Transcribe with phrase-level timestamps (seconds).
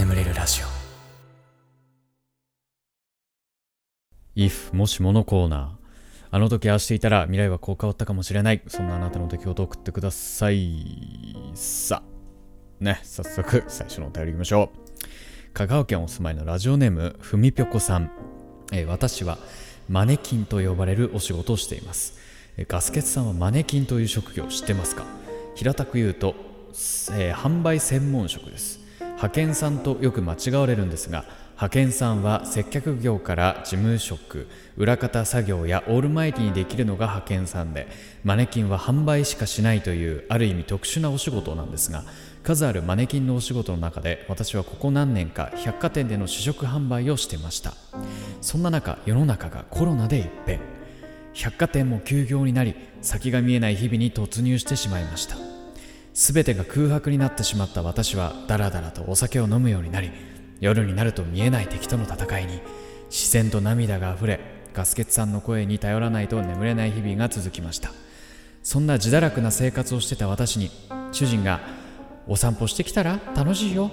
[0.00, 0.66] 眠れるラジオ。
[4.34, 6.26] If もしものコーナー。
[6.30, 8.62] あの時ああしていたら未来はこう変わったかもしれない。
[8.66, 11.36] そんなあなたの出来事を送ってください。
[11.54, 12.82] さあ。
[12.82, 15.52] ね早速最初のお便りいきましょう。
[15.52, 18.10] 香川県お住まいのラジオネームふみぴょこさん、
[18.72, 19.36] えー私は
[19.90, 22.18] マネキンと呼ばれるお仕事をしています、
[22.56, 25.04] えガスケツさんはマネキンという職業を知ってますか？
[25.56, 26.34] 平たく言うと、
[27.12, 28.79] えー販売専門職です。
[29.20, 34.48] 派遣さんとよく間違われるんですが派遣さんは接客業から事務職
[34.78, 37.86] 裏方作業やオールマイティにできるのが派遣さんで
[38.24, 42.04] マネキンは販売しかしないというある意味特殊なお仕事なんですが
[42.42, 47.74] 数あるマネキンのお仕事の中で私はここ何年か百貨店での試食販売をしてました。
[48.40, 50.60] そんな中世の中がコロナで一変。
[51.34, 55.49] 百貨店も休業になり先が見えない日々に突入してしまいました。
[56.12, 60.10] 全てが空白になってしまった私はダラダラとお酒を飲むようになり
[60.60, 62.60] 夜になると見えない敵との戦いに
[63.08, 64.40] 自然と涙があふれ
[64.72, 67.90] ガスケツさんの声に頼らないと眠れない日々が続きました。
[68.62, 70.70] そんな自堕落な生活をしてた私に
[71.12, 71.60] 主人が
[72.28, 73.90] 「お散歩してきたら楽しいよ」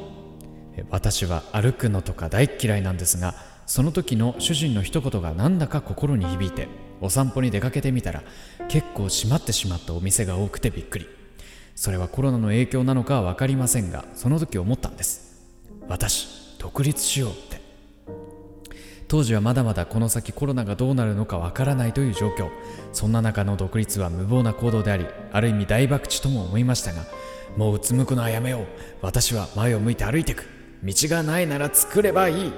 [0.92, 3.34] 私は歩くのとか大っ嫌いなんですが
[3.66, 6.68] その時の主人の一言がなんだか心に響いて
[7.02, 8.24] お散歩に出かけてみたら
[8.68, 11.17] 結構閉まってしまったお店が多くてびっくり。
[11.78, 15.46] それはコロナの影響なのかは分かりませんがその時思ったんです。
[15.88, 17.62] 私独立しようって。
[19.08, 22.50] 当時はまだまだこの先コロナがどうなるのかわからないという状況。
[22.94, 27.04] そんな中の独立は無謀な行動でありある意味大博打とも思いましたが
[27.56, 28.66] もううつむくのはやめよう。
[29.04, 30.46] 私は前を向いて歩いてく。
[30.84, 32.54] 道がないなら作ればいい、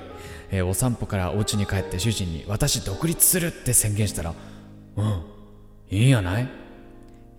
[0.50, 4.34] えーお散歩からお家に帰って主人に私独立するって宣言したら
[4.96, 5.24] うん
[5.90, 6.69] いいんやない？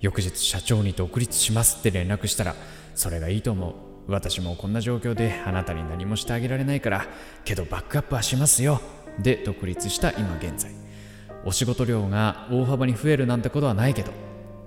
[0.01, 2.55] 翌日社長に独立しますって連絡したら
[2.95, 3.75] それがいいと思う。
[4.09, 7.07] 私もこんな状況であなたに何もしてあげられないから
[7.45, 8.81] けどバックアップはしますよ。
[9.19, 10.73] で独立した今現在。
[11.45, 14.13] お仕事量が大幅に増えるなんてことはないけど、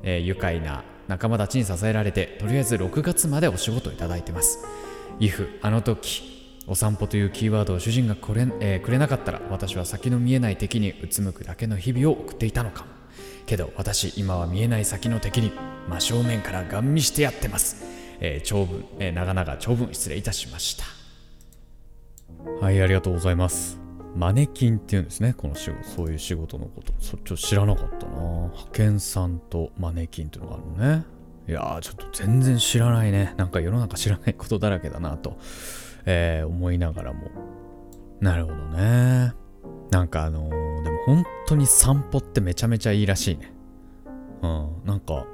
[0.03, 4.59] えー愉快な仲間たちに支えられてとりあえず6月までお仕事をいただいてます。
[5.19, 6.31] if あの時
[6.65, 13.02] お散歩というキーワードを主人がこれ、えーくれなかったら私は先の見えない敵にうつむくだけの日々を送っていたのかも。
[13.45, 15.51] けど私今は見えない先の敵に
[15.89, 17.83] 真正面からガン見してやってます、
[18.19, 20.85] えー長文、えー長々長文失礼いたしました。
[22.61, 23.79] はいありがとうございます。
[24.15, 25.83] マネキンっていうんですねこの仕事。
[25.89, 26.93] そういう仕事のこと。
[26.99, 28.13] そっちを知らなかったな。
[28.15, 31.05] 派遣さんとマネキンっていうのがあるのね。
[31.47, 33.33] いやーちょっと全然知らないね。
[33.37, 35.37] なんか世の中知らないことだらけだなと、
[36.05, 37.31] えー思いながらも。
[38.21, 39.33] なるほどね。
[39.91, 43.53] なんかあのーでも本当に散歩ってめちゃめちゃいいらしいね。
[44.41, 45.25] うんなんか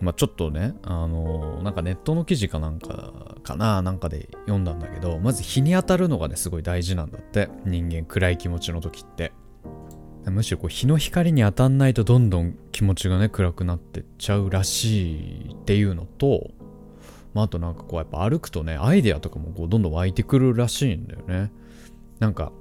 [0.00, 7.48] まあちょっとねあのーなんかネットの記事かなんかかななんかで読んだんだけどまず日に当たるのがねすごい大事なんだって。
[7.64, 9.32] 人間暗い気持ちの時って。
[10.26, 16.50] むしろこう日の光に当たんないとどんどん気持ちがね暗くなってっちゃうらしいっていうのと、
[17.32, 21.50] まあ、あとなんかこうやっぱ歩くとねアイデアとかもこうどんどん湧いてくるらしいんだよね。
[22.18, 22.52] なんか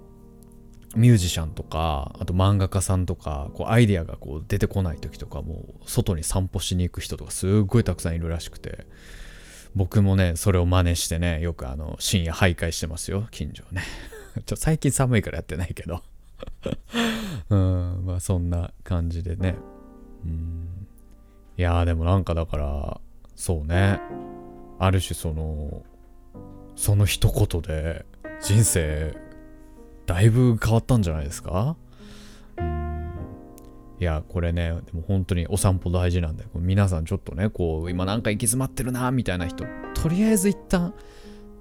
[0.95, 8.88] ミュージシャンとかあと漫画家さんとかこうアイデアがこう出てこない時とかも外に散歩しに行く人とかすっごいたくさんいるらしくて
[9.75, 13.83] 僕もねそれを真似してねよくあの深夜徘徊してますよ近所ね。
[14.45, 16.01] ちょ最近寒いからやってないけど。
[17.50, 19.56] うんまあそんな感じでね。
[20.25, 20.88] うん。
[21.57, 23.01] いやでもなんかだから
[23.35, 24.00] そうね。
[24.79, 25.83] ある種その
[26.75, 28.06] その一言で
[28.41, 29.16] 人生
[30.09, 31.75] だいぶ変わったんじゃないですか？
[34.00, 40.94] いやこれねでも本当にお散歩大事なんで皆さんちょっとねこう今なんか行き詰まってるなみたいな人とりあえず一旦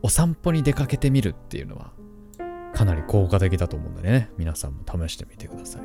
[0.02, 1.90] お散歩に出かけてみるっていうのは
[2.74, 5.82] かなり効果的だと思うんでね皆さんも試してみてください。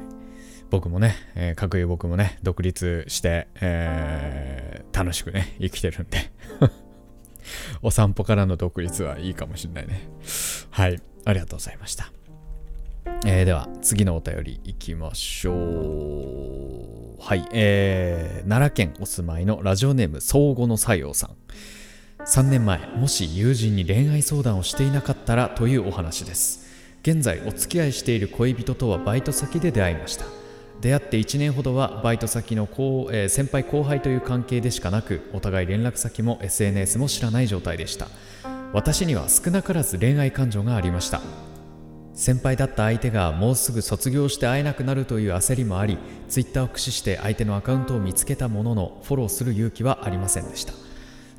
[0.69, 6.31] 僕もね、えー、各有僕もね独立して、えー楽しくね生きてるんで
[7.81, 10.07] お散歩からの独立はいいかもしれないね。
[10.69, 12.11] はいありがとうございました。
[13.25, 17.21] えーでは次のお便りいきましょう。
[17.21, 17.47] はい。
[17.53, 21.35] えー奈良県お住まいのラジオネーム相互の西洋さん。
[22.25, 26.63] 3年前もし友人に恋愛相談をしていなかったらというお話です。
[27.01, 30.25] 現在お付き合いしている恋人とはバイト先で出会いました。
[30.81, 38.07] 出会って1年ほどはバイト先の後、えー先輩後輩という関係でしかなくお互い連絡先も SNS も知らない状態でした。
[38.73, 41.21] 私には少なからず恋愛感情がありました。
[42.15, 45.97] 先輩だった相手がもうすぐ卒業して会えなくなるという焦りもあり
[46.29, 50.73] Twitter を駆使して相手のアカウントを見つけたもののフォローする勇気はありませんでした。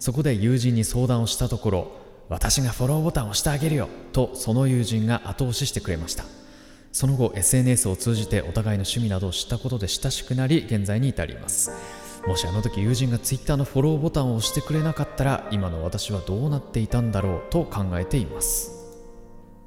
[0.01, 1.93] そこで友人に相談をしたところ
[2.29, 6.25] 私がフォローボタンを押してあげるよとその友人が後押ししてくれました。
[6.93, 11.71] その後 SNS を通じてお互いの趣味などを知ったことで親しくなり現在に至ります。
[12.27, 18.84] もしあの時友人が Twitter のフォローボタンを押してくれなかったら今の私はどうなっていたんだろうと考えています。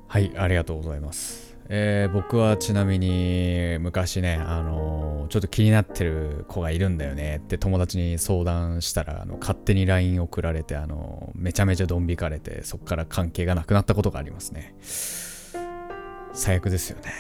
[0.09, 1.57] はいありがとうございます。
[1.69, 7.41] えー、僕はちなみに昔ね、あのー、ちょっと気になってる子がいるんだよね。
[7.43, 14.75] って友達に相談したらあの勝手に LINE 送られて、あのー、めちゃめちゃドン引かれてそこから関係がなくなったことがありますね。
[16.31, 17.11] 最悪ですよね。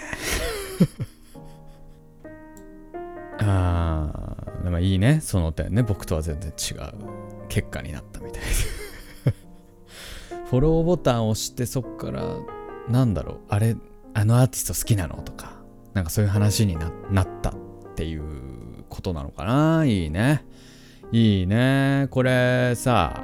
[3.39, 4.11] あ
[4.61, 5.19] あでもいいね。
[5.21, 5.83] その点ね。
[5.83, 6.93] 僕とは全然違う
[7.49, 8.47] 結果になったみたいで
[10.49, 12.37] フォローボタンを押してそっから
[12.89, 13.75] なんだろうあれ
[14.13, 15.51] あのアーティスト好きなのとか、
[15.93, 16.75] なんかそういう話に
[17.11, 17.53] なったっ
[17.95, 20.45] ていうことなのかないいね。
[21.11, 22.07] いいね。
[22.09, 23.23] これさ、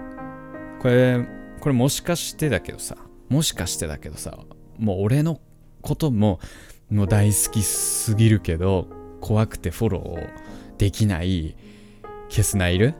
[0.80, 1.27] これ、
[1.60, 2.95] これもしかしてだけどさ、
[3.30, 4.38] もしかしてだけどさ、
[4.77, 5.42] もう俺の
[5.81, 6.39] ことも、
[6.89, 8.88] もう大好きすぎるけど、
[9.19, 11.56] 怖くてフォローできない
[12.30, 12.94] 消すないる？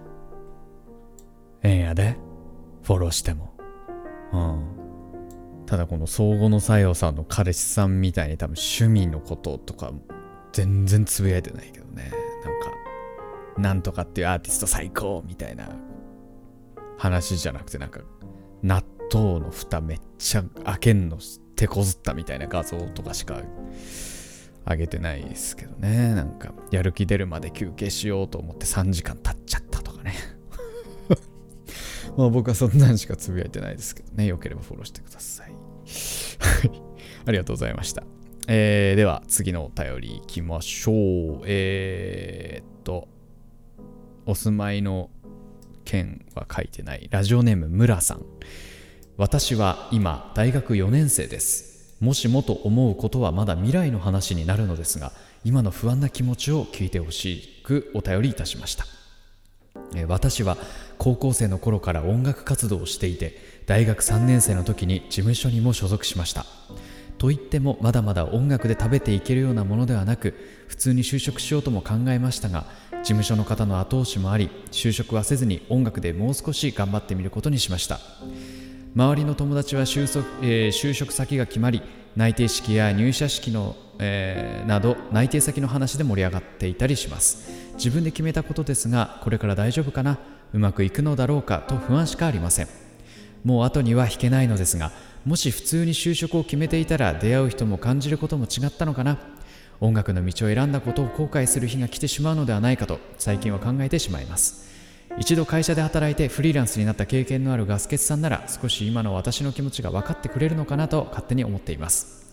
[1.62, 2.18] ええんやで。
[2.84, 3.54] フォローしても。
[4.34, 4.83] うん。
[5.66, 9.92] ただこの相互の作用さんの彼氏さんみたいに多分趣味のこととか
[10.52, 12.12] 全然つぶやいてないけどね。
[12.44, 15.70] なんかなんとかっていうアーティスト最高みたいな
[16.98, 18.02] 話じゃなくてなんか
[18.62, 21.18] 納豆の蓋めっちゃ開けんの
[21.56, 23.42] 手こずったみたいな画像とかしか
[24.66, 26.14] 上げてないですけどね。
[26.14, 30.14] なんかやる気出るまで休憩しようと思って3時間経っちゃったとかね。
[32.18, 34.26] まあ僕はそんなんしかつぶやいてないですけどね。
[34.28, 35.33] よければフォローしてください。
[37.26, 38.04] ありがとうございました。
[38.48, 41.42] えー、では次のお便りいきましょう。
[41.46, 43.08] えー、っと、
[44.26, 45.10] お住まいの
[45.86, 47.08] 県は書いてない。
[47.10, 48.26] ラジオネーム村さん。
[49.16, 51.98] 私は今大学4年生です。
[52.00, 55.14] もしもと思うことはまだ未来の話になるのですが、
[55.46, 58.86] 今の不安な気持ちを聞いてほしくお便りいたしました。
[60.08, 60.58] 私は
[60.98, 66.46] 高校生の頃から音楽活動をしていて大学3年生の時に事務所にも所属しました。
[67.18, 70.34] と言ってもまだまだ音楽で食べていけるようなものではなく
[70.68, 78.00] 普通に就職しようとも考えましたが事務所の方の後押しもあり就職はせずに音楽でもう少し頑張ってみることにしました。
[78.96, 81.82] 周りの友達は就職,、えー、就職先が決まり
[82.16, 87.50] 内定式や入社式の、えー、など内定先の話で盛り上がっていたりします。
[87.76, 90.20] 自分で決めたことですがこれから大丈夫かな
[90.54, 92.83] うまくいくのだろうかと不安しかありません。
[93.44, 94.92] もう後には引けないのですが
[95.26, 99.18] もし普通に就職を決めていたら出会う人も感じることも違ったのかな。
[99.80, 104.72] 音楽の道を選んだことを後悔する日が来てしまうのではないかと最近は考えてしまいます。
[105.20, 112.32] 一度会社で働いてフリーランスになった経験のあるガスケツさんなら少し今の私の気持ちが分かってくれるのかなと勝手に思っています。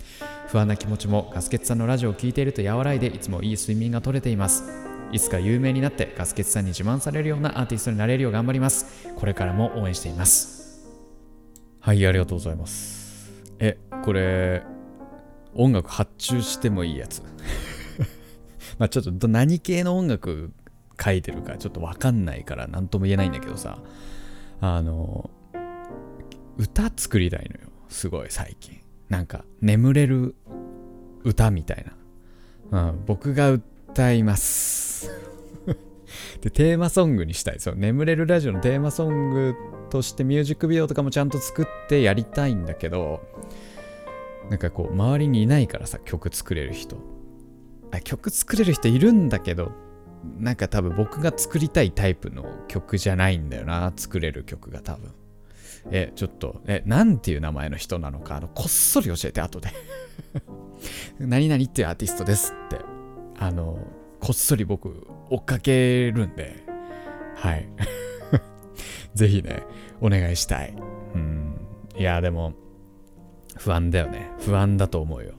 [0.48, 4.64] 不安な気持ちもガスケツさんのラジオを聴いていると和らいでいつもいい睡眠が取れています。
[5.12, 9.08] いつか有名になってガスケツさんに自慢されるようなアーティストになれるよう頑張ります。
[9.16, 10.59] これからも応援しています。
[11.80, 13.32] はいありがとうございます。
[13.58, 14.62] えこれ
[15.54, 17.22] 音楽発注してもいいやつ？
[18.78, 20.52] まあちょっと何系の音楽
[21.02, 23.78] 書いてるかちょっとわかんないから何とも言えないんだけどさ。
[24.62, 25.30] あの
[26.58, 28.78] 歌作りたいのよすごい最近。
[29.08, 30.36] なんか眠れる
[31.24, 31.84] 歌みたい
[32.70, 35.10] な、うん、僕が歌います。
[36.40, 37.60] でテーマソングにしたい。
[37.60, 39.54] そう眠れるラジオのテーマソング
[39.90, 43.20] としてミュージックビデオとかもちゃんと作ってやりたいんだけど
[44.48, 46.96] なんかこう周りにいないからさ曲作れる人。
[47.92, 49.72] あ曲作れる人いるんだけど
[50.38, 53.92] なんか多分僕が作りたいタイプの曲じゃないんだよな。
[53.96, 55.12] 作れる曲が多分。
[55.90, 59.70] えちょっとえなんていう名前の人なのかあのこっそり教えて後で。
[61.18, 62.78] 何々っていうアーティストですって。
[63.38, 63.78] あの
[64.20, 66.64] こっそり僕追っかけるんで
[67.36, 67.68] はい
[69.14, 69.62] ぜひね
[70.00, 70.74] お願いしたい
[71.14, 71.60] うん
[71.96, 72.52] いやでも
[73.56, 75.34] 不安だよね不安だと思うよ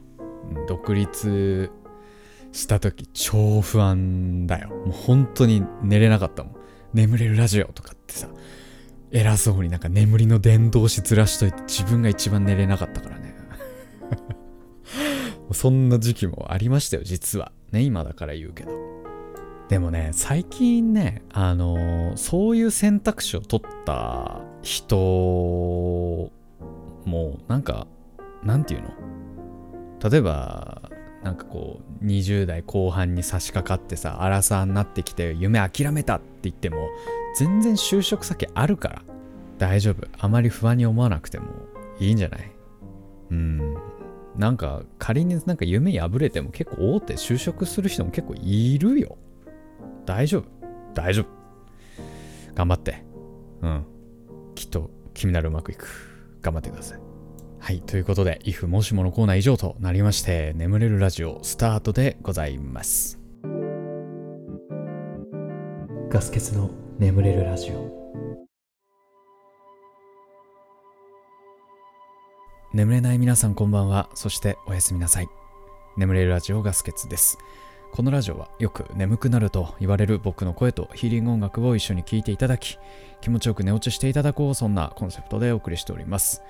[0.66, 1.70] 独立
[2.52, 4.68] した時超不安だよ。
[4.68, 6.56] もう本当に寝れなかったもん。
[6.92, 8.28] 眠れるラジオとかってさ、
[9.10, 13.34] 偉そうになんか眠りの伝導しずらしといて自分が一番寝れなかったからね。
[15.52, 17.52] そんな時期もありましたよ、実は。
[17.72, 19.01] ね、今だから言うけど。
[19.72, 24.96] でもね、最近ね、あのー、そういう選択肢を取った人
[27.06, 27.86] も、なんか、
[28.42, 28.90] なんていうの？
[30.10, 30.90] 例えば、
[31.22, 36.88] なんかこう20代後半に差し掛かってさ荒さになってきて夢諦めたって言っても
[37.36, 39.02] 全然就職先あるから
[39.56, 40.06] 大丈夫。
[40.18, 41.46] あまり不安に思わなくても
[41.98, 42.52] いいんじゃない？
[43.30, 43.74] うん。
[44.36, 49.16] なんか仮になんか夢破れても結構大手就職する人も結構いるよ。
[50.04, 50.44] 大丈夫。
[50.94, 51.26] 大丈夫。
[52.54, 53.04] 頑張って。
[53.62, 53.84] うん。
[54.54, 55.86] きっと君ならうまくいく。
[56.42, 57.00] 頑張ってください。
[57.60, 57.80] はい。
[57.80, 63.20] ということで、if もしものコーナー以上となりまして、眠れるラジオスタートでございます。
[66.10, 68.02] ガス欠の眠れるラジオ。
[72.74, 74.08] 眠れない皆さんこんばんは。
[74.14, 75.28] そしておやすみなさい。
[75.96, 77.38] 眠れるラジオガス欠です。
[77.92, 82.78] このラジオはよく眠くなると言われる僕の声とヒーリング音楽を一緒に聴いていただき、
[83.20, 86.42] 気持ちよく寝落ちしていただこう、そんなコンセプトでお送りしております。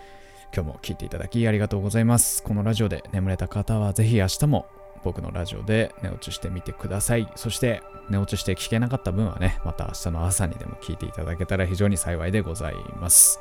[0.54, 2.44] 今日も聴いていただきありがとうございます。
[2.44, 4.66] このラジオで眠れた方はぜひ明日も
[5.02, 7.26] 僕のラジオで寝落ちしてみてください。
[7.34, 13.40] そして寝落ちして聞けなかった分はね、また明日の朝にでも聞いていただけたら非常に幸いでございます。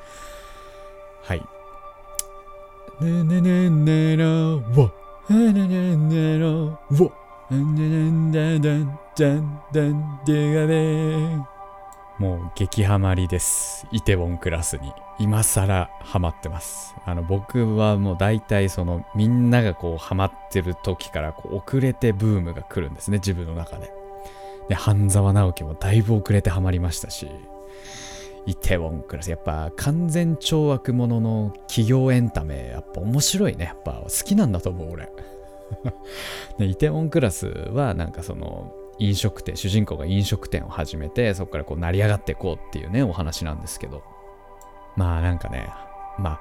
[1.22, 1.46] はい。
[3.00, 4.92] ねねねねらわ
[5.30, 7.21] ねねねねらわ
[12.18, 13.86] もう激ハマりです。
[13.92, 14.94] イテウォンクラスに。
[15.20, 16.96] 今更ハマってます。
[17.06, 23.92] あの僕はもう大体そのみんながこうハマってる時からこう遅れてブームが来るんですね、自分の中で。
[24.70, 27.30] で、半沢直樹もだいぶ遅れてハマりましたし、
[28.46, 33.66] イテウォンクラス、やっぱ完全懲悪者の企業エンタメ、やっぱ面白いね。
[33.66, 35.10] やっぱ好きなんだと思う、俺。
[36.58, 44.04] でイテウォンクラスはなんかその飲食店主人公が飲食店を始めてそこからこう成り上がっていこうっていうねお話なんですけど。
[44.98, 45.70] まあなんかね
[46.20, 46.40] まあ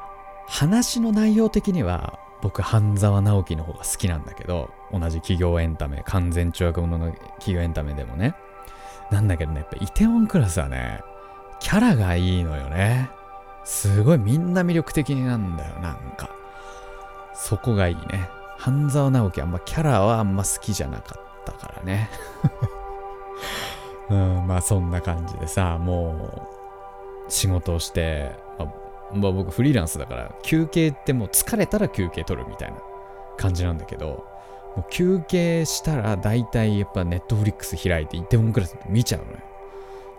[0.48, 8.34] 話の内容的には僕半沢直樹の方が好きなんだけど同じ企業エンタメ完全懲悪者の企業エンタメでもね。
[9.10, 11.00] なんだけどねやっぱイテウォンクラスはね
[11.58, 13.10] キャラがいいのよね。
[13.64, 16.30] すごいみんな魅力的なんだよなんか。
[17.34, 18.28] そこがいいね。
[18.60, 22.10] 半沢直樹あんまキャラはあんま好きじゃなかったからね。
[24.10, 26.46] うんまあそんな感じでさも
[27.28, 28.68] う仕事をして、まあ
[29.14, 32.76] まあ僕フリーランスだから休憩ってもう疲れたら休憩取るみたいな
[33.38, 34.26] 感じなんだけど
[34.76, 39.38] もう休憩したら大体やっぱネットフリックス開いてイテウォンクラス見ちゃうのよ。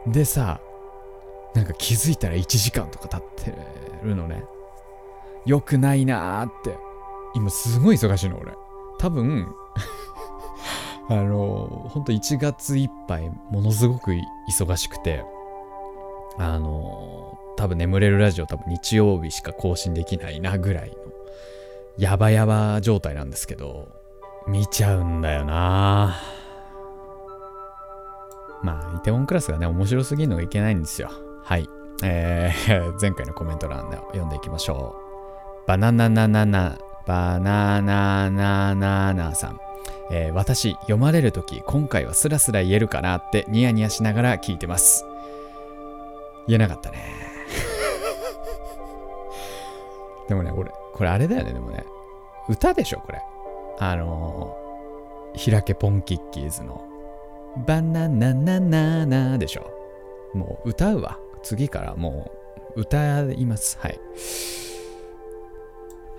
[0.07, 0.59] でさ
[1.53, 3.53] なんか気づいたら1時間とか経って
[4.03, 4.43] るのね。
[5.45, 6.90] よくないなーって。
[7.33, 8.53] 今すごい忙しいの俺。
[8.99, 9.53] 多分
[11.09, 14.11] あのほんと1月いっぱいものすごく
[14.49, 15.25] 忙しくて
[16.37, 20.95] あの多分眠れるラジオ多分日曜日しか更新できないなぐらいの
[21.97, 23.89] ヤバヤバ状態なんですけど
[24.47, 26.15] 見ちゃうんだよな。
[28.63, 31.09] まあイテウォンクラスがね面白すぎるのがいけないんですよ。
[31.43, 31.67] はい。
[32.03, 34.95] えー、 前回のコメント欄で読んでいきましょ
[35.65, 35.67] う。
[35.67, 36.77] バナナナナナ
[37.07, 39.59] バナナナナナさん、
[40.11, 45.05] えー私読まれるとき今回はスラスラ言えるかなってニヤニヤしながら聞いてます。
[46.47, 46.97] 言えなかったね。
[50.27, 51.85] でもね俺これあれだよねでもね。
[52.49, 53.21] 歌でしょこれ。
[53.79, 56.83] あのー、開けポンキッキーズの。
[57.65, 59.69] バナナナナナでしょ。
[60.33, 61.17] もう歌うわ。
[61.43, 62.31] 次からも
[62.75, 63.77] う歌います。
[63.79, 63.99] はい。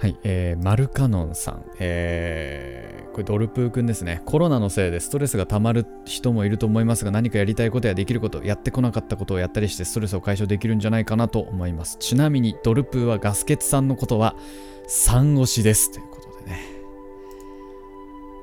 [0.02, 4.20] はい、えー、マルカノンさん、えー、これドルプーくんですね。
[4.26, 11.98] コロナのせいでストレスが溜まる人もいると思いますが、何かやりたいことやできること、やってこなかったことをやったりしてストレスを解消できるんじゃないかなと思います。
[12.00, 14.34] ちなみに、ドルプーはガスケツさんのことは
[14.88, 15.92] 3推しです。
[15.92, 16.60] ということでね。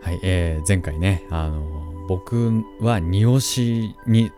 [0.01, 4.31] はい、えー、前回ね、あの僕は2推しに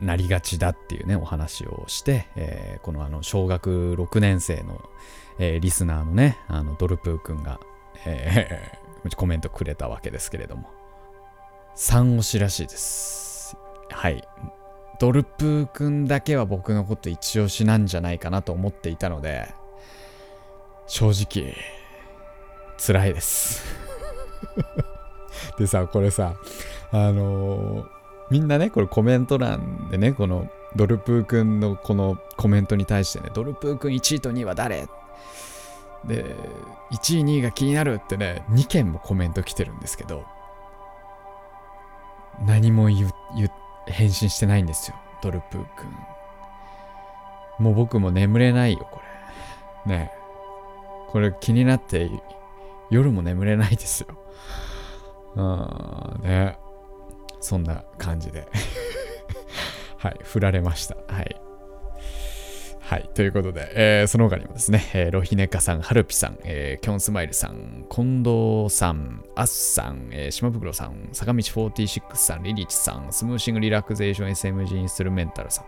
[0.00, 4.88] なりがちだっていうね、お話をして、えーこのあの、小学6年生の
[5.38, 7.60] えーリスナーのね、あのドルプーくんが、
[8.04, 10.68] えー コメントくれたわけですけれども、
[11.76, 13.56] 3推しらしいです。
[13.90, 14.26] はい。
[14.98, 19.48] ドルプーくんだけは僕のこと一押しなんじゃないかなと思っていたので、
[20.88, 21.54] 正直、
[22.84, 23.64] 辛いです。
[25.58, 26.34] でさ、これさ、
[26.90, 27.98] あのー
[28.30, 34.86] みんなね、これコメント欄でね、このドルプーくんのこのコメントに対してね、ドルプーくん1位と2位は誰？
[36.08, 36.24] で、
[36.90, 40.24] 1位、2位が気になるってね、2件もコメント来てるんですけど、
[42.44, 43.50] 何も言、言
[43.86, 47.64] 返信してないんですよ、ドルプーくん。
[47.64, 49.00] もう僕も眠れないよ、こ
[49.86, 49.92] れ。
[49.94, 50.12] ね
[51.08, 52.10] これ気になって、
[52.90, 54.08] 夜も眠れないですよ。
[55.34, 55.42] う
[56.20, 56.58] ん、ね
[57.40, 58.48] そんな感じで。
[59.98, 60.96] はい、振られました。
[61.12, 61.47] はい。
[62.88, 63.10] はい。
[63.12, 75.64] ということで、えーその他にもですね、えーロヒネカさん、ハルピさん、えーキョンスマイルさん、近藤さん、アッさん、えー島袋さん、坂道46さん、リリチさん、スムーシングリラクゼーション SMG インストルメンタルさん、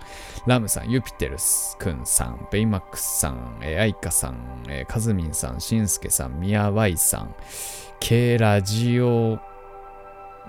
[0.47, 7.35] ラムさん、ユピテルスくんさん、ベイマックスさん、えーアイカさん、えーカズミンさん、シンスケさん、ミヤワイさん、
[8.01, 9.39] ケラジオ、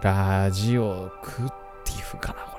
[0.01, 1.49] ラジオク
[1.83, 2.50] ティフかな、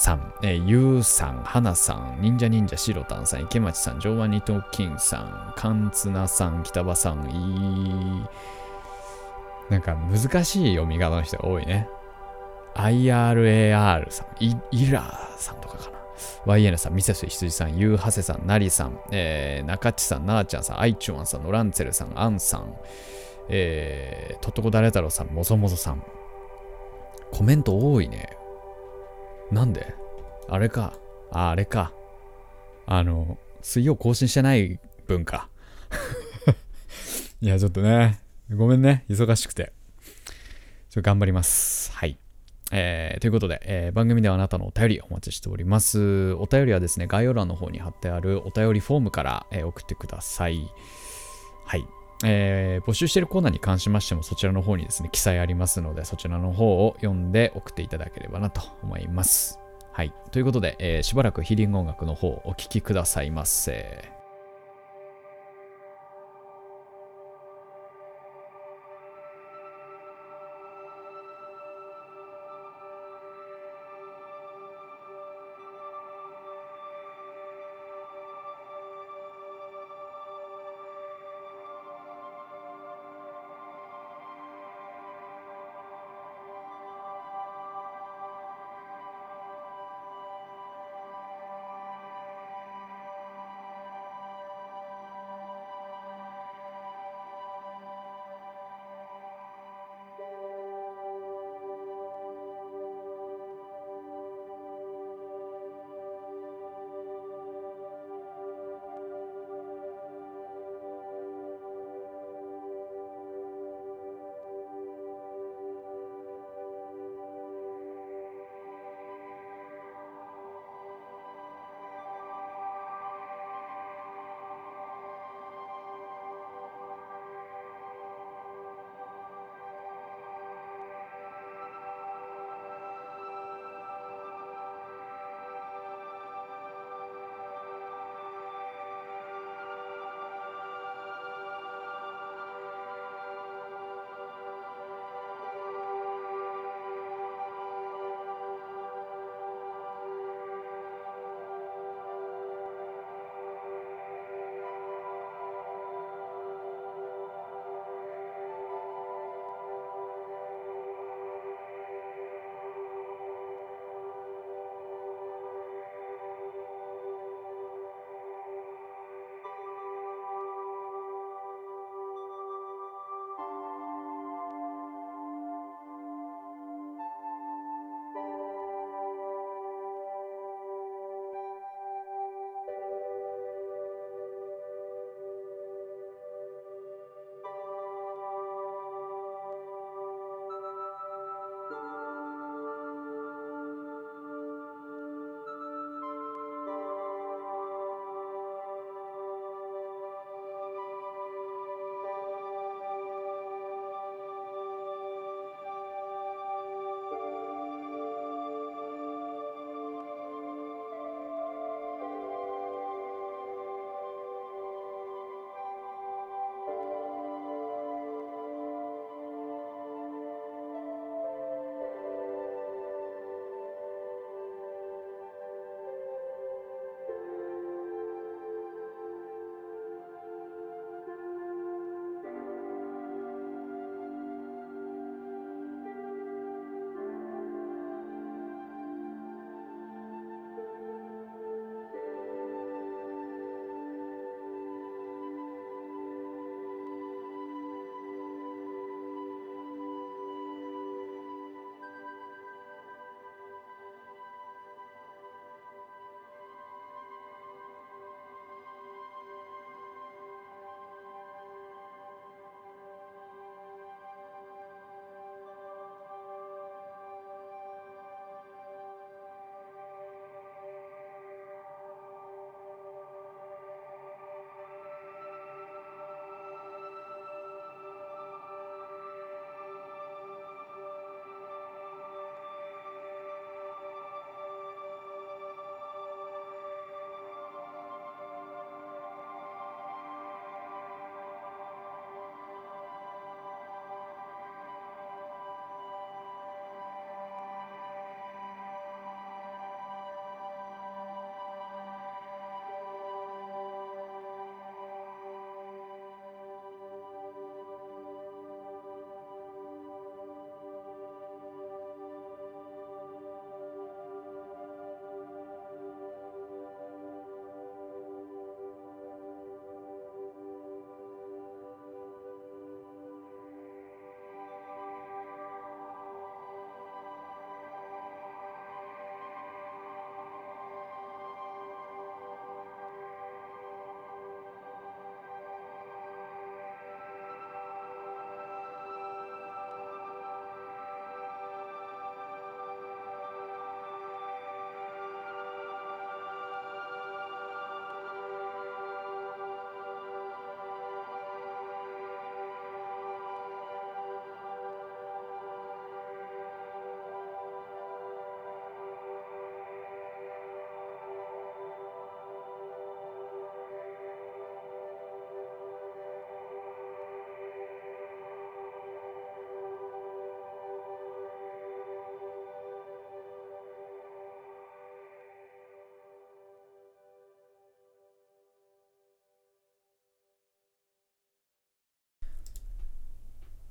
[0.00, 8.26] さん、えー、ゆうさん、はなさん、忍者忍者しろたんさん、池町さん、ジョワニトキンさん、かんつなさん、北場さん、いい。
[9.68, 11.86] なんか難しい読み方の人が多いね。
[12.76, 15.98] IRAR さん、イイラーさんとかかな。
[16.46, 22.74] YN さん、ミセス羊さん、ユーハセさん、ナリさん、えー、中地さん、ナーちゃんさん、アイチュアンさん、ノランツェルさん、アンさん、
[23.50, 26.02] えー、とっとこだれ太郎さん、もぞもぞさん。
[27.30, 28.39] コメント多いね。
[29.50, 29.94] なんで？
[30.48, 30.94] あれか。
[31.32, 31.92] あ、あれか。
[32.86, 35.48] あの、水曜更新してない分か。
[37.40, 38.20] いや、ちょっとね、
[38.54, 39.72] ごめんね、忙しくて。
[40.88, 41.92] ちょっと頑張ります。
[41.92, 42.18] はい。
[42.72, 46.32] えーということで、えー番組ではあなたのお便りお待ちしております。
[46.34, 50.68] お便りはですね、概要欄の方に貼ってあるお便りフォームから、えー送ってください。
[51.64, 51.86] はい。
[52.24, 59.58] えー募集しているコーナーに関しましてもそちらの方にですね記載ありますのでそちらの方を読んで送っていただければなと思います。
[59.92, 60.12] はい。
[60.30, 64.19] ということで、えーしばらくヒーリング音楽の方をお聴きくださいませ。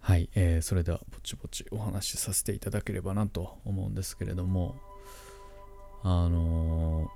[0.10, 4.76] はい、えーそれではぼちぼちお話しさせていただければなと思うんですけれども
[6.02, 7.12] あの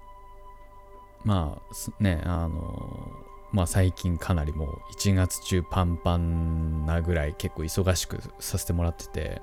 [1.24, 9.42] ーまあねあのーまあ最近かなりもう1月中パンパンなぐらい結構忙しくさせてもらってて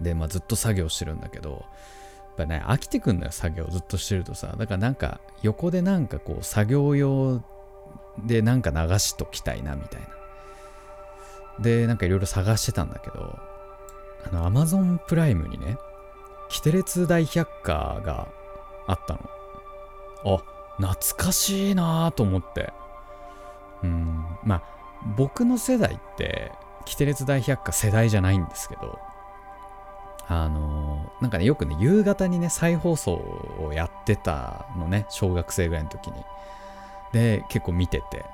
[0.00, 4.54] でまあずっと作業してるんだけどやっぱね飽きてくんだよ作業ずっとしてるとさ。
[4.56, 7.42] だからなんか横でなんかこう作業用
[8.24, 10.23] でなんか流しときたいなみたいな。
[11.60, 13.38] でなんかいろいろ探してたんだけど
[14.26, 15.78] あの Amazon プライムにね
[16.48, 18.28] キテレツ大百科が
[18.86, 19.20] あったの。
[20.26, 20.42] あ
[20.76, 22.72] 懐かしいなと思って。
[23.82, 24.62] うんまあ
[25.16, 26.52] 僕の世代って
[26.86, 28.98] キテレツ大百科世代じゃないんですけど
[30.26, 33.12] あのなんかねよくね夕方にね再放送
[33.60, 36.16] をやってたのね小学生ぐらいの時に。
[37.12, 38.24] で結構見てて。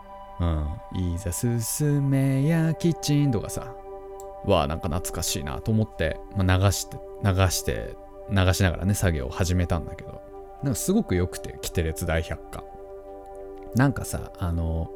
[0.40, 1.14] うん。
[1.14, 3.74] いざ進めやキッチンとかさ
[4.44, 7.94] わあなんか懐かしいなと思って、まあ、流して流して
[8.30, 10.20] 流しながらね作業を始めたんだけど。
[10.62, 12.64] なんかすごく良くてキテレツ大百科。
[13.74, 14.90] なんかさあの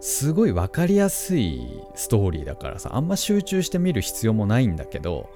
[0.00, 5.30] すごい分かりやすいストーリーだからさあんま集中して見る必要もないんだけど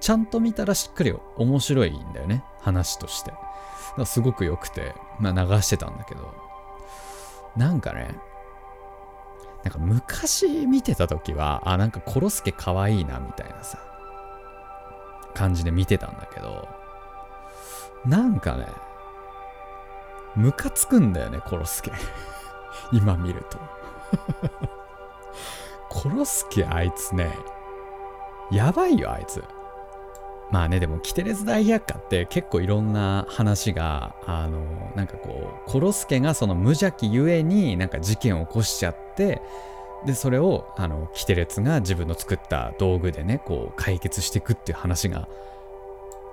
[0.00, 3.30] ちゃんと見たらしっかり面白いんだよね話として。
[3.30, 6.32] だからすごく良くて、まあ、流してたんだけど。
[7.56, 8.14] なんかね
[9.68, 13.78] なんか昔見てた時はあなんかコロスケかわいいなみたいなさ
[15.34, 16.66] 感じで見てたんだけど
[18.06, 18.66] なんかね
[20.36, 21.90] ムカつくんだよねコロスケ。
[22.92, 23.58] 今見ると。
[25.90, 27.36] コロスケあいつね
[28.50, 29.42] やばいよあいつ。
[30.50, 39.42] まあねでもキテレツ大百科って結構いろんな話があのなんかこうコロスケがその無邪気ゆえになんか事件を起こしちゃって
[40.06, 45.28] でそれをあのキテレツが自分の作った道具でねこう解決していくっていう話が、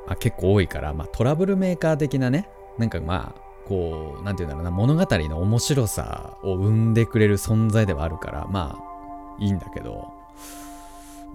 [0.08, 2.48] まあ、結構多いから、まあ、トラブルメーカー的なね
[2.78, 10.14] なんかまあこうなんていうんだろうな物語の面白さを生んでくれる存在ではあるからまあいいんだけど。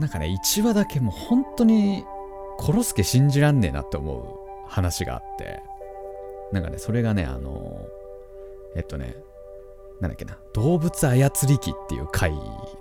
[0.00, 2.04] なんかね1話だけもう本当に
[2.60, 5.62] コロスケ信じらんねえなって思う話があって
[6.52, 7.86] なんかねそれがねあの
[8.76, 9.16] えっとね
[9.98, 12.34] なんだっけな動物操り機っていう回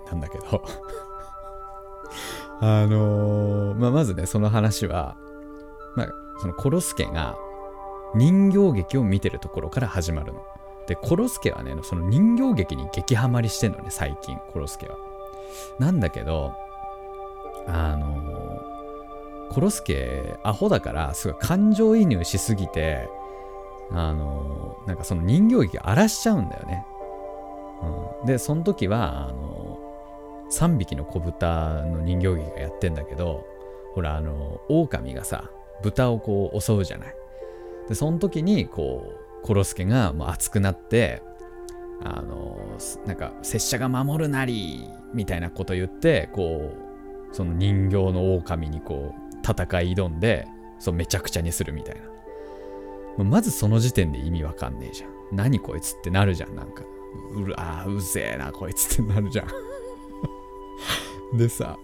[0.06, 0.62] なんだけど
[2.60, 5.16] あのまあ、まずねその話は、
[5.96, 6.08] まあ、
[6.40, 7.38] そのコロスケが
[8.14, 10.44] 人形劇を見てるところから始まるの。
[10.86, 14.96] でコロスケはねその人形劇に激ハマりしてんのね最近コロスケは。
[15.78, 16.52] なんだけど
[17.66, 18.59] あの
[19.50, 23.08] コロスケアホだからすごい感情移入しすぎて
[23.90, 26.86] あのなんかその人形劇荒らしちゃうんだよね。
[28.20, 29.78] うん、でその時はあの
[30.52, 33.44] 3匹の子豚の人形劇がやってんだけど
[33.94, 35.50] ほらあの狼がさ
[35.82, 37.14] 豚をこう襲うじゃない。
[37.88, 41.22] でその時にこうコロスケがもう熱くなって
[42.04, 42.56] あの
[43.06, 46.72] なんか拙者が守るなりみたいなこと言ってこ
[47.30, 50.46] うその人形の狼にこう戦い挑んで
[50.78, 51.96] そうめちゃくちゃにするみたい
[53.18, 53.24] な。
[53.24, 55.10] まずその時点で意味わかんねえじゃん。
[55.32, 56.82] 何こいつってなるじゃんなんか。
[57.34, 59.48] うるあーうぜえなこいつってなるじゃん。
[61.36, 61.76] でさ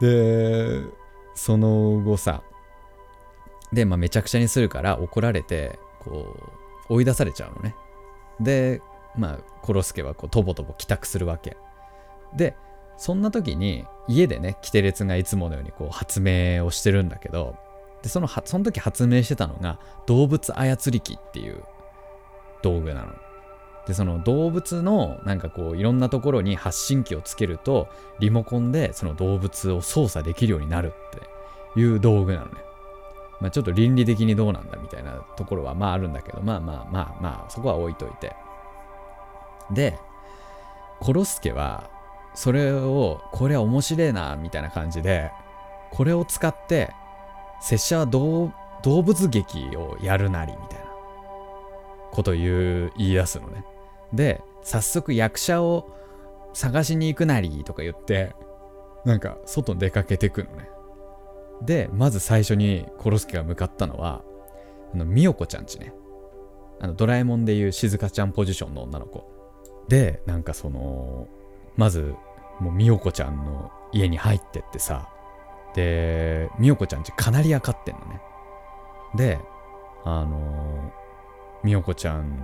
[0.00, 0.82] で
[1.34, 2.42] その後さ
[3.72, 6.36] で、まあ、めちゃくちゃにするから怒られてこ
[6.88, 7.74] う追い出されちゃうのね。
[8.40, 8.82] で
[9.16, 11.56] まあコロスケはこうとぼとぼ帰宅するわけ。
[12.34, 12.54] で
[12.96, 17.56] そんな時に家でねキテレツがいつものようにこう発明をしてるんだけど
[18.02, 21.62] でそのはその時発明してたのが動物操り機っていう
[22.62, 23.12] 道具なの。
[23.86, 27.88] でその動物のなんかこういろんなところに発信機をつけると
[28.20, 32.52] リモコンでその動物を操作できるようになるっていう道具なのね。
[33.40, 38.36] まあ、ちょっと倫理的にどうなんだみたいなところはまああるんだけどまあまあまあまあそこは置いといて。
[39.72, 39.98] で
[41.00, 41.90] コロスケは
[42.34, 45.30] それをこれは面白いなみたいな感じで
[45.90, 46.90] これを使って
[47.60, 50.86] 拙者は動物劇をやるなりみたいな
[52.10, 53.64] ことを言う言い出すのね。
[54.12, 55.96] で早速役者を
[56.52, 58.34] 探しに行くなりとか言って
[59.04, 60.68] なんか外に出かけてくのね。
[61.62, 64.22] でまず最初にコロスケが向かったのは
[64.94, 65.92] あの美代子ちゃんちね。
[66.80, 69.30] あのドラえもんでいう静香ちゃんポジションの女の子。
[69.88, 71.28] でなんかその
[71.76, 72.14] まず
[72.60, 75.08] もう美代子ちゃんの家に入ってってさ。
[75.74, 78.20] で美代子ちゃんちカナリア飼ってんのね。
[79.14, 79.38] で
[80.04, 80.92] あの
[81.64, 82.42] 美代子ちゃん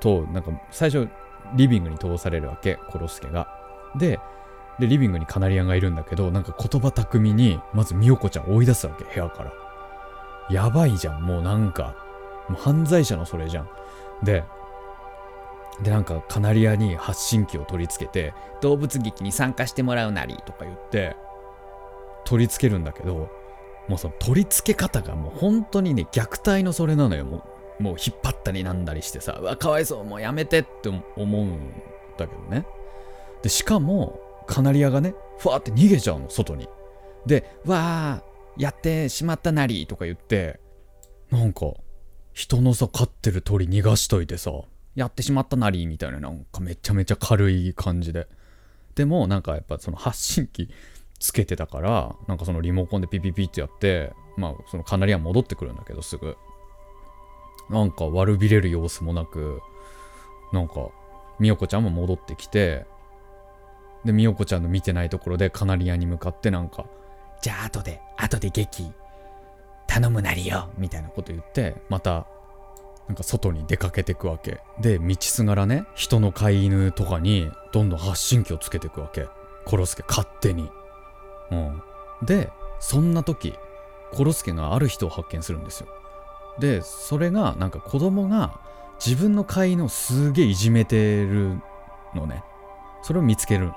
[0.00, 1.08] となんか最初
[1.54, 3.48] リビングに通されるわけコロスケが。
[3.98, 4.20] で
[4.78, 9.52] でリビングにカナリアがいるんだけどなんか言葉巧みにまず美代子ちゃん追い出すわけ部屋から。
[10.50, 11.94] やばいじゃんもうなんか
[12.48, 13.68] もう犯罪者のそれじゃん。
[14.22, 14.44] で
[15.82, 21.16] でなんかカナリアに発信機を取り付けて動物劇に参加してもらうなりとか言って
[22.24, 23.30] 取り付けるんだけど
[23.88, 27.24] もうその取り付け方がもう本当にね虐待のそれなのよ。
[27.24, 27.44] も
[27.78, 31.72] うもう引っ張ったりなんだりしてさうわかわいそうもうやめてって思うん
[32.16, 32.66] だけどね。
[33.42, 36.68] でしかもカナリアがねふわって逃げちゃうの外に。
[37.24, 40.58] でわーやってしまったなりとか言って
[41.30, 41.72] なんか
[42.32, 44.50] 人のさ飼ってる鳥逃がしといてさ
[44.94, 48.28] やってしまったなりみたいななんかめちゃめちゃ軽い感じで。
[48.94, 50.68] でもなんかやっぱその発信機
[51.20, 56.36] つけてたからなんかそのリモコンでピピピってやってまあそのカナリア戻ってくるんだけどすぐ。
[57.70, 59.60] なんか悪びれる様子もなく
[60.52, 60.88] なんか
[61.38, 62.86] 美代子ちゃんも戻ってきて
[64.04, 66.86] で美代子ちゃんの見てないところでカナリアに向かってなんか
[67.42, 68.90] じゃあ後で後で劇
[69.86, 72.26] 頼むなりよみたいなこと言ってまた
[73.08, 74.60] なんか外に出かけてくわけ。
[74.80, 79.28] で道すがらね人の飼い犬とかにどんどん発信機をつけてくわけ。
[79.64, 80.70] コロスケ勝手に。
[81.50, 81.82] うん。
[82.22, 83.54] でそんな時
[84.12, 85.88] コロスケがある人を発見するんですよ。
[86.58, 88.60] でそれがなんか子供が
[89.04, 91.60] 自分の飼い犬をすげえいじめてる
[92.14, 92.44] のね。
[93.02, 93.74] それを見つけるの。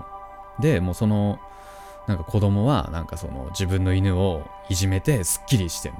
[0.59, 1.39] でもうその
[2.07, 5.99] なんか子供はなんかその自分の犬をいじめてすっきりしてんの。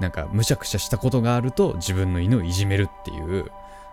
[0.00, 3.44] なんかむしゃくしゃしたことがあると自分の犬をいじめるっていう、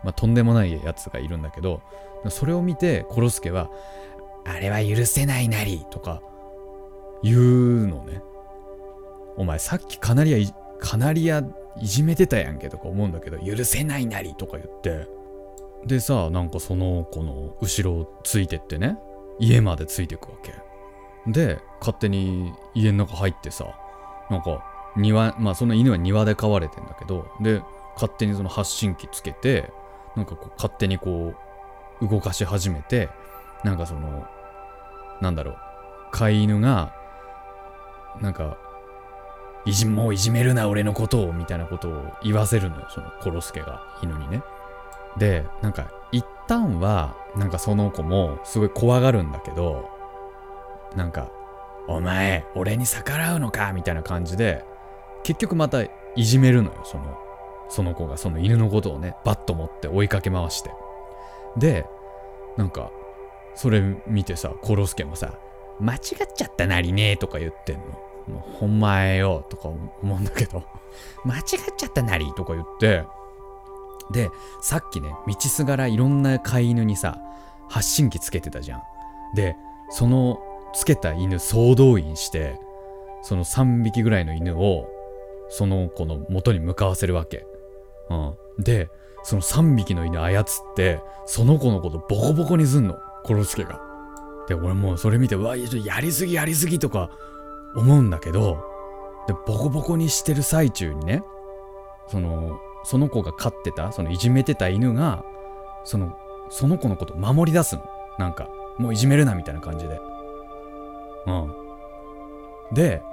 [0.03, 1.81] まあ、とんでもないやつがいるんだけど
[2.29, 3.69] それを見てコロスケは
[4.45, 6.21] 「あれは許せないなり」とか
[7.21, 8.21] 言うのね。
[9.37, 11.43] お前さっきカナリアカナリア
[11.79, 15.07] いじめてたやんけとか思うんだけど許せないなりとか言って。
[15.85, 18.97] でさなんかその子の後ろをついてってね
[19.39, 20.53] 家までついてくわけ。
[21.31, 23.65] で勝手に家の中入ってさ
[24.29, 24.63] なんか
[24.97, 27.61] 庭まあその犬は庭で飼われてんだけどで
[27.95, 29.71] 勝手にその発信機つけて
[30.15, 31.33] なんかこう勝手にこ
[32.01, 33.09] う動かし始めて
[33.63, 34.27] なんかその
[35.21, 35.57] なんだろう
[36.11, 36.93] 飼い犬が
[38.21, 38.57] なんか
[39.65, 44.41] いじもういじめるな俺のことをみたいなことを言わせるのよそのコロスケが犬にね。
[45.17, 49.89] でなんか一旦はなんかその子もすごい怖がるんだけど
[50.95, 51.29] なんか
[51.87, 54.63] 「お前俺に逆らうのか」みたいな感じで
[55.27, 57.17] 結局またいじめるのよその
[57.67, 60.71] その子がその犬のことをねバッと持って追いかけ回して。
[61.57, 61.85] で
[62.55, 62.91] なんか
[63.53, 65.33] それ見てさコロスケもさ
[65.81, 65.99] 「間違っ
[66.33, 67.83] ちゃったなりね」とか言ってんの。
[68.29, 70.63] もうほんまえよとか思うんだけど
[71.25, 71.43] 間違っ
[71.77, 73.03] ちゃったなりとか言って。
[74.11, 74.29] で
[74.61, 77.19] さっきね道すがらいろんな飼い犬にさ
[77.67, 78.83] 発信機つけてたじゃん。
[79.35, 79.57] で
[79.89, 80.39] その
[80.73, 82.61] つけた犬総動員して
[83.23, 84.87] その3匹ぐらいの犬を
[85.49, 87.45] その子の元に向かわせるわけ、
[88.09, 88.15] う
[88.59, 88.89] ん、で
[89.23, 92.95] その3匹の犬操ってその子のことボコボコにすんの。
[93.27, 93.81] コロスケが。
[94.47, 97.11] で俺もうそれ見てうわやりすぎやりすぎとか
[97.75, 98.63] 思うんだけど
[99.27, 101.21] でボコボコにしてる最中にね
[102.07, 105.25] そのその子が飼ってたそのいじめてた犬が
[105.83, 106.17] その
[106.49, 107.83] その子のこと守り出すの。
[108.17, 109.99] なんかもういじめるなみたいな感じで。
[111.27, 111.53] うん。
[112.73, 113.03] で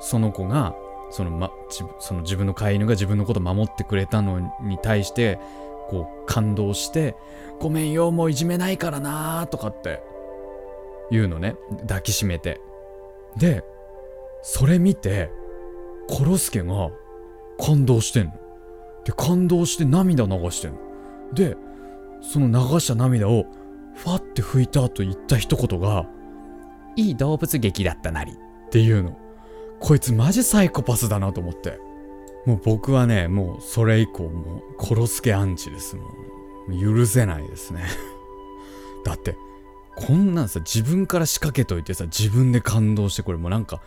[0.00, 0.74] その子が
[1.14, 1.52] その,、ま、
[2.00, 5.38] その自分の飼い犬が自分のこと守ってくれたのに対して
[5.88, 7.14] こう感動して
[7.60, 10.02] 「ごめんよもういじめないからな」とかって
[11.12, 11.54] 言うのね。
[11.82, 12.60] 抱きしめて。
[13.36, 13.62] で
[14.42, 15.30] それ見て
[16.08, 16.90] コロスケが
[17.64, 18.32] 感動してんの。
[19.04, 20.78] で感動して涙流してんの。
[21.32, 21.56] で
[22.22, 23.44] その流した涙を
[23.94, 26.06] ファって拭いた後言った一言が
[26.96, 28.32] 「いい動物劇だったなり」
[28.66, 29.16] っていうの
[29.84, 31.78] こいつマジサイコパスだなと思って
[32.46, 36.04] もう僕はねもうそれ以降もうコロスケアンチですも
[36.68, 37.84] ん許せないですね
[39.04, 39.36] だって
[39.96, 43.80] こんなんさ自分から仕掛けといてさ自分で感動してこれもうなんか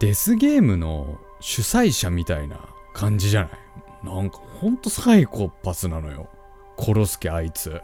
[0.00, 2.58] デスゲームの主催者みたいな
[2.94, 4.06] 感じじゃない？
[4.06, 6.28] なんかほんとサイコパスなのよ。
[6.76, 7.80] コロスケあいつ。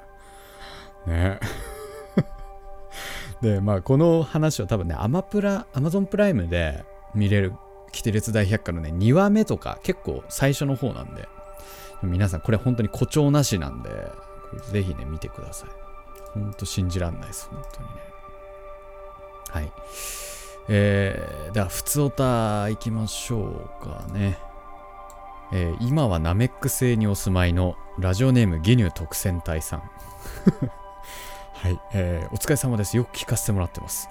[1.07, 1.39] ね。
[3.41, 7.55] で、まあこの話は多分ね、アマプラ、アマゾンプライムで見れる、
[7.93, 11.29] キテレツ大百科のね、2話目とか結構最初の方なんで、
[12.03, 13.91] 皆さんこれ本当に誇張なしなんで、
[14.71, 15.71] ぜひね、見てください。
[16.35, 17.95] ほんと信じらんないです、本当にね。
[19.51, 19.73] はい。
[20.69, 24.39] えー、では、普通オタ行きましょうかね。
[25.53, 29.83] えー、今はナメック星にお住まいのラジオネームギニュー特選隊さん
[31.53, 32.97] はい、えーお疲れ様です。
[32.97, 34.09] よく聞かせてもらってます。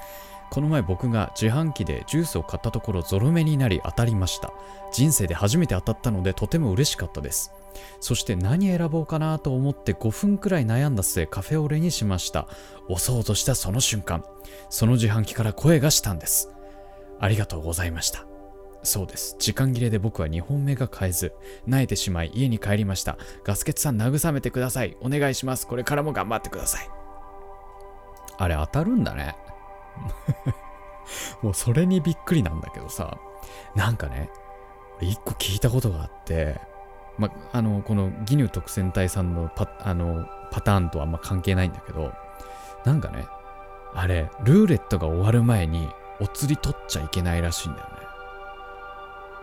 [0.52, 4.52] この前僕が自販機でジュースを買ったところゾロ目になり当たりました。
[4.92, 7.54] 人生で初めて当たったのでとても嬉しかったです。
[8.02, 12.50] そして何選ぼうかなと思って5分くらい悩んだ末カフェオレにしました。
[12.90, 14.26] 押そうとしたその瞬間、
[14.70, 16.50] その自販機から声がしたんです。
[17.18, 18.26] ありがとうございました。
[18.84, 19.38] そうです。
[19.40, 21.34] 時間切れで僕は2本目が買えず、
[21.66, 23.18] 萎えてしまい家に帰りました。
[23.46, 24.98] ガスケツさん慰めてください。
[25.00, 25.66] お願いします。
[25.66, 26.90] これからも頑張ってください。
[28.38, 29.38] あれ当たるんだね。
[31.42, 33.18] もうそれにびっくりなんだけどさ、
[33.76, 34.30] なんかね、
[34.98, 36.60] 俺一個聞いたことがあって、
[37.18, 42.14] ま、あの、このギニュ特選隊さんのパあのパターンとはあんま関係ないんだけど、
[42.86, 43.26] なんかね、
[43.94, 47.94] あれ、ルーレットが終わる前にお釣り取っちゃいけないらしいんだよね。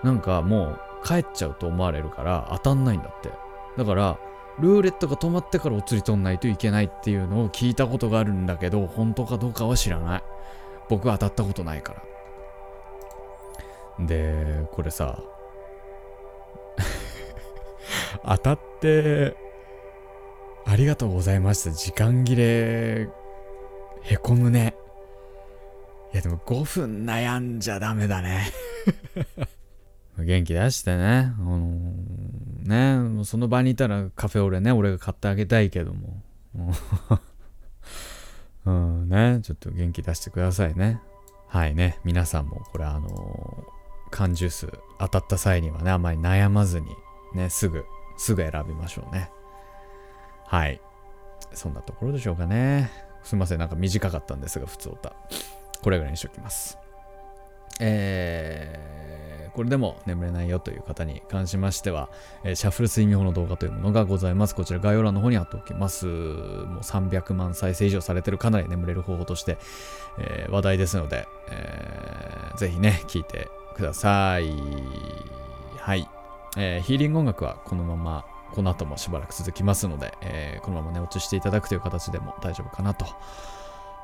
[0.04, 3.30] なんかもう帰っちゃうと思われるから当たんないんだって。
[3.76, 4.18] だから、
[4.60, 10.22] ルーレットが止まってからお釣り取んないといけないっていうのを聞いたことがあるんだけど、本当かどうかは知らない。
[10.88, 11.94] 僕は当たったことないか
[13.98, 14.06] ら。
[14.06, 15.20] で、これさ、
[18.24, 19.36] 当たって、
[20.64, 21.70] ありがとうございました。
[21.70, 23.08] 時間切れ、
[24.02, 24.74] へこむね。
[26.12, 28.50] いやでも5分悩んじゃダメだね。
[30.24, 31.32] 元気出してね。
[31.38, 36.22] あのーね、その場にいたらカフェオレね、俺が買ってあげたいけども。
[38.66, 41.00] うん、 ね、ちょっと元気出してくださいね。
[41.46, 43.78] はいね、皆さんもこれあのー
[44.10, 46.86] 缶ジュース当たった際にはね、あまり悩まずに、
[47.34, 47.84] ね、すぐ、
[48.16, 49.30] すぐ選びましょうね。
[50.46, 50.80] はい。
[51.52, 52.90] そんなところでしょうかね。
[53.22, 55.14] すいません、なんか短かったんですが、普通歌。
[55.82, 56.78] これぐらいにしておきます。
[57.80, 62.10] えー、これでも眠れないよという方に関しましては、
[62.44, 64.54] えーシャッフル睡眠法の動画というものがございます。
[64.54, 66.06] こちら概要欄の方に貼っておきます。
[66.06, 69.58] もう300万再生以上されてるかなり眠れる方法として、
[70.18, 74.52] えー話題ですので、えーぜひね、聞いてください。
[75.78, 76.08] はい。
[76.56, 83.06] えーヒーリング音楽はこのまま、この後もしばらく続きますので、えーこのまま寝落ちしていただくという形でも大丈夫かなと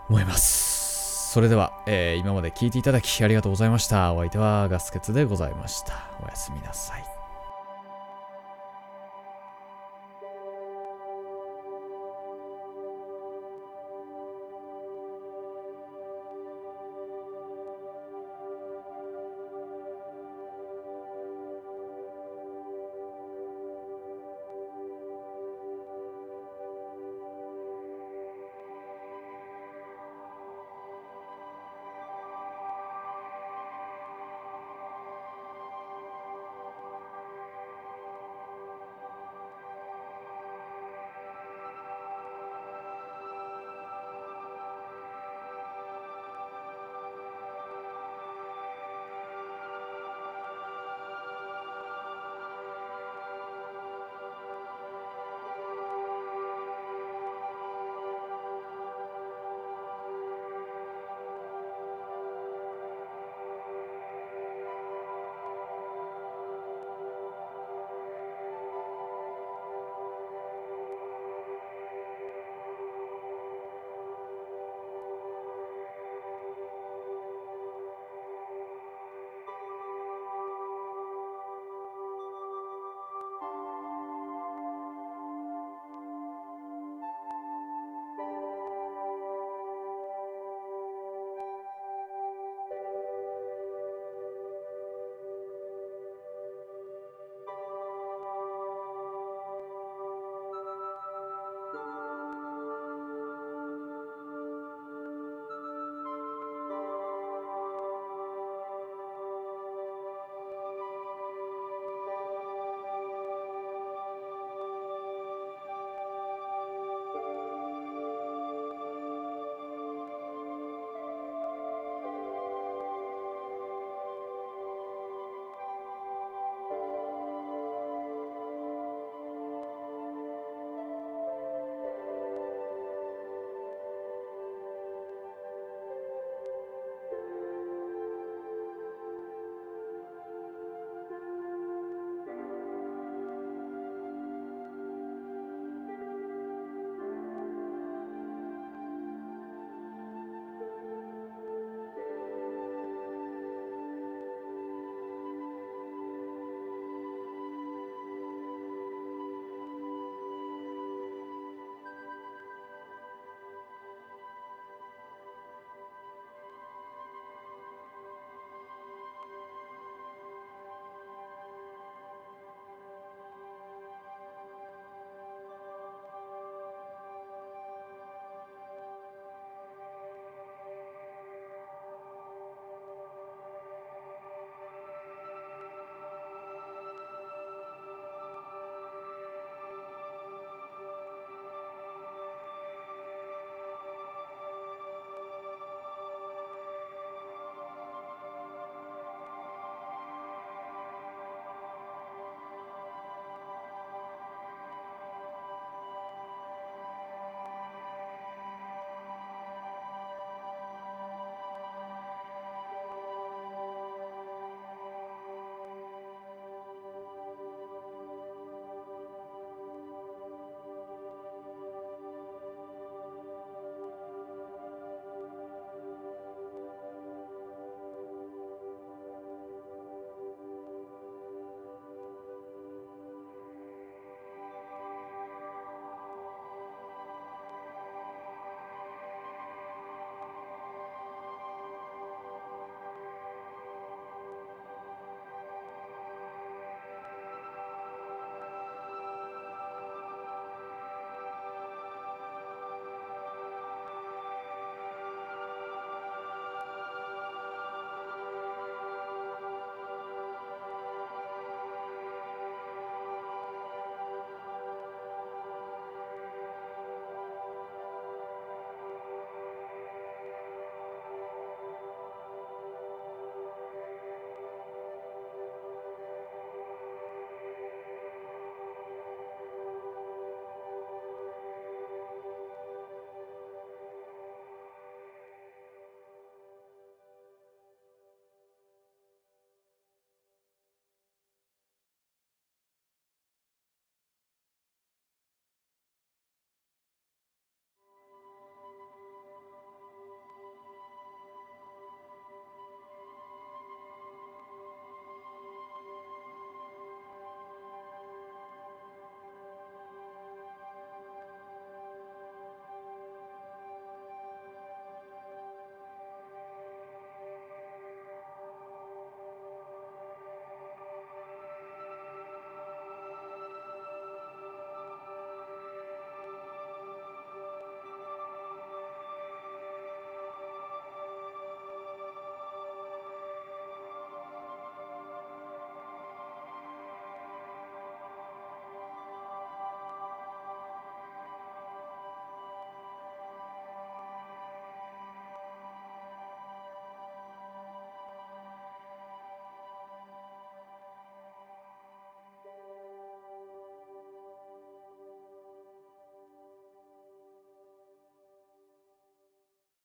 [0.09, 0.84] 思います。
[1.35, 4.13] それでは、えー今まで聞いていただきありがとうございました。
[4.13, 5.95] お相手はガスケツでございました。
[6.23, 7.14] おやすみなさい。